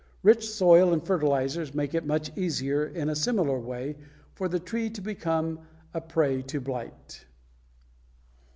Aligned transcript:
Rich 0.23 0.49
soil 0.49 0.93
and 0.93 1.05
fertilizers 1.05 1.75
make 1.75 1.93
it 1.93 2.07
much 2.07 2.35
easier 2.35 2.87
in 2.87 3.07
a 3.07 3.15
similar 3.15 3.59
way 3.59 3.97
for 4.33 4.47
the 4.47 4.59
tree 4.59 4.89
to 4.89 4.99
become 4.99 5.59
a 5.93 6.01
prey 6.01 6.41
to 6.41 6.59
blight. 6.59 7.23